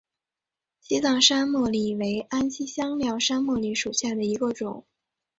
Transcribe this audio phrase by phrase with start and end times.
[0.79, 4.83] 西藏山茉莉为安息香科山茉莉属下的一个种。